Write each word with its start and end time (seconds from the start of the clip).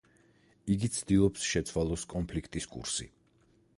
იგი 0.75 0.87
ცდილობს, 0.95 1.45
შეცვალოს 1.49 2.07
კონფლიქტის 2.15 2.69
კურსი. 2.77 3.09